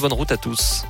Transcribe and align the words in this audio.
bonne 0.00 0.12
route 0.12 0.32
à 0.32 0.36
tous. 0.36 0.84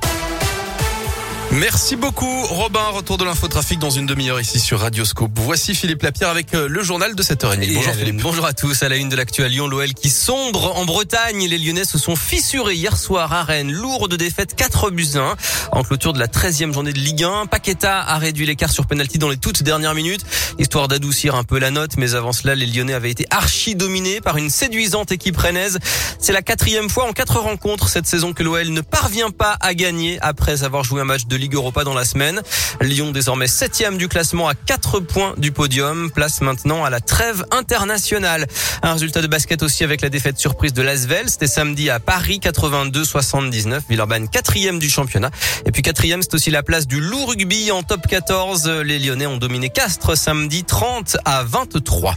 Merci 1.51 1.95
beaucoup 1.95 2.43
Robin. 2.47 2.83
Retour 2.91 3.17
de 3.17 3.23
l'infotrafic 3.23 3.79
dans 3.79 3.89
une 3.89 4.05
demi-heure 4.05 4.39
ici 4.39 4.59
sur 4.59 4.81
Radioscope. 4.81 5.31
Voici 5.35 5.73
Philippe 5.73 6.03
Lapierre 6.03 6.29
avec 6.29 6.53
euh, 6.53 6.67
le 6.67 6.83
journal 6.83 7.15
de 7.15 7.23
7h30. 7.23 7.73
Bonjour 7.73 7.93
Philippe. 7.93 8.21
Bonjour 8.21 8.45
à 8.45 8.53
tous. 8.53 8.83
À 8.83 8.89
la 8.89 8.97
une 8.97 9.07
de 9.07 9.15
l'actu 9.15 9.43
à 9.43 9.47
Lyon, 9.47 9.67
l'OL 9.67 9.93
qui 9.93 10.09
sombre 10.09 10.77
en 10.77 10.85
Bretagne. 10.85 11.47
Les 11.47 11.57
Lyonnais 11.57 11.85
se 11.85 11.97
sont 11.97 12.17
fissurés 12.17 12.75
hier 12.75 12.97
soir 12.97 13.31
à 13.31 13.43
Rennes. 13.43 13.71
Lourde 13.71 14.15
défaite 14.15 14.55
4 14.55 14.91
buts 14.91 15.07
1 15.15 15.35
en 15.71 15.83
clôture 15.83 16.11
de 16.11 16.19
la 16.19 16.27
13e 16.27 16.73
journée 16.73 16.91
de 16.91 16.99
Ligue 16.99 17.23
1. 17.23 17.45
Paqueta 17.45 18.01
a 18.01 18.17
réduit 18.17 18.45
l'écart 18.45 18.71
sur 18.71 18.85
penalty 18.85 19.17
dans 19.17 19.29
les 19.29 19.37
toutes 19.37 19.63
dernières 19.63 19.95
minutes, 19.95 20.25
histoire 20.59 20.89
d'adoucir 20.89 21.35
un 21.35 21.43
peu 21.43 21.59
la 21.59 21.71
note. 21.71 21.91
Mais 21.97 22.13
avant 22.13 22.33
cela, 22.33 22.55
les 22.55 22.65
Lyonnais 22.65 22.93
avaient 22.93 23.11
été 23.11 23.25
archi 23.29 23.75
dominés 23.75 24.19
par 24.19 24.35
une 24.35 24.49
séduisante 24.49 25.13
équipe 25.13 25.37
rennaise. 25.37 25.79
C'est 26.19 26.33
la 26.33 26.41
quatrième 26.41 26.89
fois 26.89 27.05
en 27.05 27.13
quatre 27.13 27.39
rencontres 27.39 27.87
cette 27.87 28.05
saison 28.05 28.33
que 28.33 28.43
l'OL 28.43 28.67
ne 28.67 28.81
parvient 28.81 29.31
pas 29.31 29.55
à 29.61 29.73
gagner 29.73 30.17
après 30.21 30.63
avoir 30.63 30.83
joué 30.83 30.99
un 30.99 31.05
match 31.05 31.25
de 31.25 31.36
Ligue 31.37 31.55
Europa 31.55 31.83
dans 31.83 31.93
la 31.93 32.05
semaine. 32.05 32.41
Lyon 32.81 33.11
désormais 33.11 33.47
septième 33.47 33.97
du 33.97 34.07
classement 34.07 34.47
à 34.47 34.55
4 34.55 34.99
points 34.99 35.33
du 35.37 35.51
podium. 35.51 36.11
Place 36.11 36.41
maintenant 36.41 36.83
à 36.83 36.89
la 36.89 36.99
trêve 36.99 37.45
internationale. 37.51 38.47
Un 38.83 38.93
résultat 38.93 39.21
de 39.21 39.27
basket 39.27 39.63
aussi 39.63 39.83
avec 39.83 40.01
la 40.01 40.09
défaite 40.09 40.37
surprise 40.37 40.73
de 40.73 40.81
Lasvel. 40.81 41.29
C'était 41.29 41.47
samedi 41.47 41.89
à 41.89 41.99
Paris 41.99 42.39
82-79. 42.43 43.81
Villeurbanne 43.89 44.27
quatrième 44.27 44.79
du 44.79 44.89
championnat. 44.89 45.31
Et 45.65 45.71
puis 45.71 45.81
quatrième, 45.81 46.21
c'est 46.21 46.33
aussi 46.33 46.51
la 46.51 46.63
place 46.63 46.87
du 46.87 46.99
loup 46.99 47.25
rugby 47.25 47.71
en 47.71 47.83
top 47.83 48.07
14. 48.07 48.67
Les 48.83 48.99
Lyonnais 48.99 49.27
ont 49.27 49.37
dominé 49.37 49.69
Castres 49.69 50.17
samedi 50.17 50.63
30 50.63 51.17
à 51.25 51.43
23. 51.43 52.15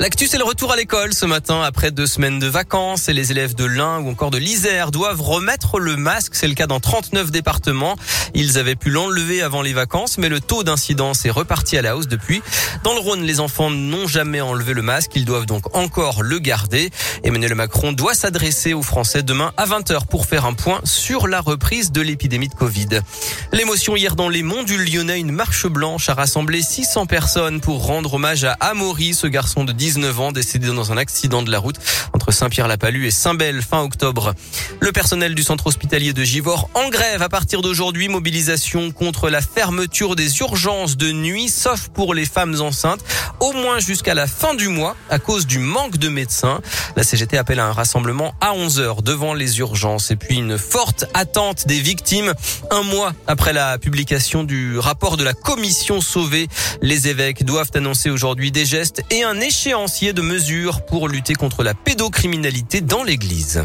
L'actu, 0.00 0.26
c'est 0.26 0.38
le 0.38 0.44
retour 0.44 0.72
à 0.72 0.76
l'école 0.76 1.14
ce 1.14 1.24
matin 1.24 1.62
après 1.62 1.92
deux 1.92 2.08
semaines 2.08 2.40
de 2.40 2.48
vacances 2.48 3.08
et 3.08 3.12
les 3.12 3.30
élèves 3.30 3.54
de 3.54 3.64
l'Ain 3.64 4.00
ou 4.00 4.10
encore 4.10 4.32
de 4.32 4.38
l'Isère 4.38 4.90
doivent 4.90 5.22
remettre 5.22 5.78
le 5.78 5.96
masque. 5.96 6.34
C'est 6.34 6.48
le 6.48 6.54
cas 6.54 6.66
dans 6.66 6.80
39 6.80 7.30
départements. 7.30 7.94
Ils 8.34 8.58
avaient 8.58 8.74
pu 8.74 8.90
l'enlever 8.90 9.40
avant 9.40 9.62
les 9.62 9.72
vacances, 9.72 10.18
mais 10.18 10.28
le 10.28 10.40
taux 10.40 10.64
d'incidence 10.64 11.24
est 11.26 11.30
reparti 11.30 11.78
à 11.78 11.82
la 11.82 11.96
hausse 11.96 12.08
depuis. 12.08 12.42
Dans 12.82 12.92
le 12.92 12.98
Rhône, 12.98 13.22
les 13.22 13.38
enfants 13.38 13.70
n'ont 13.70 14.08
jamais 14.08 14.40
enlevé 14.40 14.74
le 14.74 14.82
masque. 14.82 15.12
Ils 15.14 15.24
doivent 15.24 15.46
donc 15.46 15.76
encore 15.76 16.24
le 16.24 16.40
garder. 16.40 16.90
Emmanuel 17.22 17.54
Macron 17.54 17.92
doit 17.92 18.14
s'adresser 18.14 18.74
aux 18.74 18.82
Français 18.82 19.22
demain 19.22 19.52
à 19.56 19.64
20h 19.64 20.06
pour 20.06 20.26
faire 20.26 20.44
un 20.44 20.54
point 20.54 20.80
sur 20.82 21.28
la 21.28 21.40
reprise 21.40 21.92
de 21.92 22.00
l'épidémie 22.00 22.48
de 22.48 22.54
Covid. 22.54 23.00
L'émotion 23.52 23.94
hier 23.94 24.16
dans 24.16 24.28
les 24.28 24.42
monts 24.42 24.64
du 24.64 24.76
Lyonnais, 24.84 25.20
une 25.20 25.30
marche 25.30 25.68
blanche 25.68 26.08
a 26.08 26.14
rassemblé 26.14 26.62
600 26.62 27.06
personnes 27.06 27.60
pour 27.60 27.86
rendre 27.86 28.14
hommage 28.14 28.42
à 28.42 28.52
Amaury, 28.54 29.14
ce 29.14 29.28
garçon 29.28 29.62
de 29.62 29.72
19 29.84 30.20
ans 30.20 30.32
décédé 30.32 30.68
dans 30.68 30.92
un 30.92 30.96
accident 30.96 31.42
de 31.42 31.50
la 31.50 31.58
route 31.58 31.76
Saint-Pierre-la-Palue 32.32 33.04
et 33.04 33.10
Saint-Bel 33.10 33.60
fin 33.60 33.82
octobre. 33.82 34.34
Le 34.80 34.92
personnel 34.92 35.34
du 35.34 35.42
centre 35.42 35.66
hospitalier 35.66 36.12
de 36.12 36.24
Givors 36.24 36.70
en 36.74 36.88
grève 36.88 37.20
à 37.20 37.28
partir 37.28 37.60
d'aujourd'hui. 37.60 38.08
Mobilisation 38.08 38.90
contre 38.90 39.28
la 39.28 39.40
fermeture 39.40 40.16
des 40.16 40.40
urgences 40.40 40.96
de 40.96 41.12
nuit, 41.12 41.48
sauf 41.48 41.88
pour 41.88 42.14
les 42.14 42.24
femmes 42.24 42.60
enceintes, 42.60 43.04
au 43.40 43.52
moins 43.52 43.80
jusqu'à 43.80 44.14
la 44.14 44.26
fin 44.26 44.54
du 44.54 44.68
mois 44.68 44.96
à 45.10 45.18
cause 45.18 45.46
du 45.46 45.58
manque 45.58 45.98
de 45.98 46.08
médecins. 46.08 46.60
La 46.96 47.02
CGT 47.02 47.36
appelle 47.36 47.60
à 47.60 47.66
un 47.66 47.72
rassemblement 47.72 48.34
à 48.40 48.54
11 48.54 48.80
heures 48.80 49.02
devant 49.02 49.34
les 49.34 49.58
urgences 49.58 50.10
et 50.10 50.16
puis 50.16 50.36
une 50.36 50.56
forte 50.56 51.04
attente 51.12 51.66
des 51.66 51.80
victimes 51.80 52.32
un 52.70 52.82
mois 52.82 53.12
après 53.26 53.52
la 53.52 53.78
publication 53.78 54.44
du 54.44 54.78
rapport 54.78 55.16
de 55.16 55.24
la 55.24 55.34
commission 55.34 56.00
sauvée. 56.00 56.48
Les 56.80 57.08
évêques 57.08 57.44
doivent 57.44 57.70
annoncer 57.74 58.08
aujourd'hui 58.08 58.50
des 58.50 58.64
gestes 58.64 59.02
et 59.10 59.24
un 59.24 59.40
échéancier 59.40 60.12
de 60.12 60.22
mesures 60.22 60.84
pour 60.86 61.08
lutter 61.08 61.34
contre 61.34 61.62
la 61.62 61.74
pédocriminalité 61.74 62.13
dans 62.80 63.02
l'église. 63.02 63.64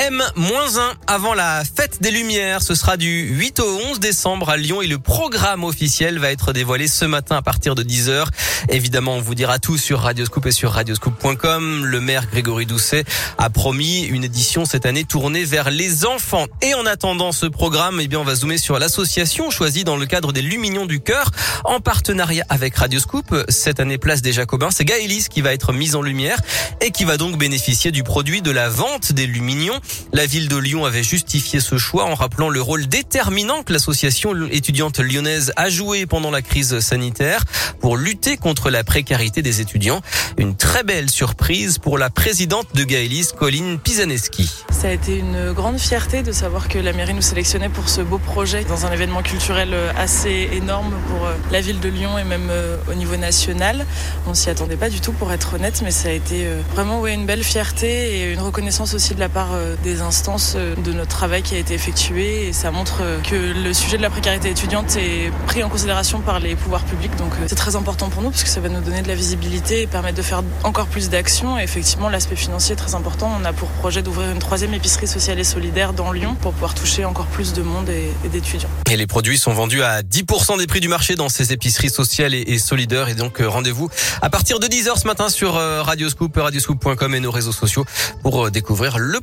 M-1 0.00 0.94
avant 1.06 1.34
la 1.34 1.62
fête 1.62 2.00
des 2.00 2.10
Lumières. 2.10 2.62
Ce 2.62 2.74
sera 2.74 2.96
du 2.96 3.28
8 3.34 3.60
au 3.60 3.78
11 3.90 4.00
décembre 4.00 4.48
à 4.48 4.56
Lyon 4.56 4.80
et 4.80 4.86
le 4.86 4.98
programme 4.98 5.62
officiel 5.62 6.18
va 6.18 6.30
être 6.30 6.54
dévoilé 6.54 6.88
ce 6.88 7.04
matin 7.04 7.36
à 7.36 7.42
partir 7.42 7.74
de 7.74 7.82
10h. 7.82 8.24
Évidemment, 8.70 9.16
on 9.16 9.20
vous 9.20 9.34
dira 9.34 9.58
tout 9.58 9.76
sur 9.76 10.00
Radioscoop 10.00 10.46
et 10.46 10.52
sur 10.52 10.72
radioscoop.com. 10.72 11.84
Le 11.84 12.00
maire 12.00 12.26
Grégory 12.30 12.64
Doucet 12.64 13.04
a 13.36 13.50
promis 13.50 14.04
une 14.04 14.24
édition 14.24 14.64
cette 14.64 14.86
année 14.86 15.04
tournée 15.04 15.44
vers 15.44 15.70
les 15.70 16.06
enfants. 16.06 16.46
Et 16.62 16.72
en 16.72 16.86
attendant 16.86 17.32
ce 17.32 17.44
programme, 17.44 18.00
eh 18.00 18.08
bien, 18.08 18.20
on 18.20 18.24
va 18.24 18.34
zoomer 18.34 18.56
sur 18.56 18.78
l'association 18.78 19.50
choisie 19.50 19.84
dans 19.84 19.98
le 19.98 20.06
cadre 20.06 20.32
des 20.32 20.42
Lumignons 20.42 20.86
du 20.86 21.00
Cœur 21.00 21.30
en 21.64 21.80
partenariat 21.80 22.46
avec 22.48 22.74
Radioscoop. 22.74 23.44
Cette 23.50 23.80
année, 23.80 23.98
place 23.98 24.22
des 24.22 24.32
Jacobins. 24.32 24.70
C'est 24.70 24.86
Gaëlis 24.86 25.26
qui 25.28 25.42
va 25.42 25.52
être 25.52 25.74
mise 25.74 25.94
en 25.94 26.00
lumière 26.00 26.38
et 26.80 26.90
qui 26.90 27.04
va 27.04 27.18
donc 27.18 27.36
bénéficier 27.36 27.90
du 27.90 28.02
produit 28.02 28.40
de 28.40 28.50
la 28.50 28.70
vente 28.70 29.12
des 29.12 29.26
Lumignons. 29.26 29.78
La 30.12 30.26
ville 30.26 30.48
de 30.48 30.56
Lyon 30.56 30.84
avait 30.84 31.02
justifié 31.02 31.60
ce 31.60 31.78
choix 31.78 32.04
en 32.04 32.14
rappelant 32.14 32.48
le 32.48 32.60
rôle 32.60 32.86
déterminant 32.86 33.62
que 33.62 33.72
l'association 33.72 34.34
étudiante 34.50 34.98
lyonnaise 34.98 35.52
a 35.56 35.68
joué 35.68 36.06
pendant 36.06 36.30
la 36.30 36.42
crise 36.42 36.80
sanitaire 36.80 37.44
pour 37.80 37.96
lutter 37.96 38.36
contre 38.36 38.70
la 38.70 38.84
précarité 38.84 39.42
des 39.42 39.60
étudiants. 39.60 40.00
Une 40.36 40.56
très 40.56 40.82
belle 40.82 41.10
surprise 41.10 41.78
pour 41.78 41.98
la 41.98 42.10
présidente 42.10 42.66
de 42.74 42.84
Gaëlis, 42.84 43.28
Colline 43.38 43.78
Pisaneski. 43.78 44.50
Ça 44.70 44.88
a 44.88 44.92
été 44.92 45.18
une 45.18 45.52
grande 45.52 45.78
fierté 45.78 46.22
de 46.22 46.32
savoir 46.32 46.68
que 46.68 46.78
la 46.78 46.92
mairie 46.92 47.14
nous 47.14 47.22
sélectionnait 47.22 47.68
pour 47.68 47.88
ce 47.88 48.00
beau 48.00 48.18
projet 48.18 48.64
dans 48.64 48.86
un 48.86 48.92
événement 48.92 49.22
culturel 49.22 49.74
assez 49.96 50.48
énorme 50.52 50.94
pour 51.08 51.26
euh, 51.26 51.34
la 51.50 51.60
ville 51.60 51.80
de 51.80 51.88
Lyon 51.88 52.18
et 52.18 52.24
même 52.24 52.48
euh, 52.50 52.76
au 52.90 52.94
niveau 52.94 53.16
national. 53.16 53.86
On 54.26 54.34
s'y 54.34 54.50
attendait 54.50 54.76
pas 54.76 54.88
du 54.88 55.00
tout 55.00 55.12
pour 55.12 55.32
être 55.32 55.54
honnête, 55.54 55.80
mais 55.84 55.90
ça 55.90 56.08
a 56.08 56.12
été 56.12 56.46
euh, 56.46 56.60
vraiment 56.74 57.06
une 57.06 57.26
belle 57.26 57.44
fierté 57.44 58.20
et 58.20 58.32
une 58.32 58.40
reconnaissance 58.40 58.94
aussi 58.94 59.14
de 59.14 59.20
la 59.20 59.28
part 59.28 59.50
des 59.82 60.00
instances 60.00 60.56
de 60.56 60.92
notre 60.92 61.10
travail 61.10 61.42
qui 61.42 61.54
a 61.54 61.58
été 61.58 61.74
effectué 61.74 62.48
et 62.48 62.52
ça 62.52 62.70
montre 62.70 63.02
que 63.28 63.34
le 63.34 63.72
sujet 63.72 63.96
de 63.96 64.02
la 64.02 64.10
précarité 64.10 64.50
étudiante 64.50 64.96
est 64.96 65.32
pris 65.46 65.62
en 65.62 65.68
considération 65.68 66.20
par 66.20 66.40
les 66.40 66.54
pouvoirs 66.56 66.84
publics. 66.84 67.14
Donc 67.16 67.32
c'est 67.46 67.54
très 67.54 67.76
important 67.76 68.08
pour 68.08 68.22
nous 68.22 68.30
parce 68.30 68.42
que 68.42 68.48
ça 68.48 68.60
va 68.60 68.68
nous 68.68 68.80
donner 68.80 69.02
de 69.02 69.08
la 69.08 69.14
visibilité 69.14 69.82
et 69.82 69.86
permettre 69.86 70.16
de 70.16 70.22
faire 70.22 70.42
encore 70.64 70.86
plus 70.86 71.08
d'actions. 71.08 71.58
Et 71.58 71.62
effectivement, 71.62 72.08
l'aspect 72.08 72.36
financier 72.36 72.74
est 72.74 72.76
très 72.76 72.94
important. 72.94 73.30
On 73.40 73.44
a 73.44 73.52
pour 73.52 73.68
projet 73.68 74.02
d'ouvrir 74.02 74.30
une 74.30 74.38
troisième 74.38 74.74
épicerie 74.74 75.06
sociale 75.06 75.38
et 75.38 75.44
solidaire 75.44 75.92
dans 75.92 76.12
Lyon 76.12 76.36
pour 76.40 76.52
pouvoir 76.52 76.74
toucher 76.74 77.04
encore 77.04 77.26
plus 77.26 77.52
de 77.52 77.62
monde 77.62 77.88
et, 77.88 78.28
d'étudiants. 78.28 78.68
Et 78.90 78.96
les 78.96 79.06
produits 79.06 79.38
sont 79.38 79.52
vendus 79.52 79.82
à 79.82 80.02
10% 80.02 80.58
des 80.58 80.66
prix 80.66 80.80
du 80.80 80.88
marché 80.88 81.16
dans 81.16 81.28
ces 81.28 81.52
épiceries 81.52 81.90
sociales 81.90 82.34
et, 82.34 82.58
solidaires. 82.58 83.08
Et 83.08 83.14
donc 83.14 83.38
rendez-vous 83.40 83.88
à 84.22 84.30
partir 84.30 84.60
de 84.60 84.66
10h 84.66 85.00
ce 85.00 85.06
matin 85.06 85.28
sur 85.28 85.54
Radioscoop, 85.54 86.36
radioscoop.com 86.36 87.14
et 87.14 87.20
nos 87.20 87.30
réseaux 87.30 87.52
sociaux 87.52 87.84
pour 88.22 88.50
découvrir 88.50 88.98
le 88.98 89.20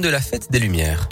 de 0.00 0.08
la 0.08 0.20
fête 0.20 0.50
des 0.50 0.58
Lumières. 0.58 1.08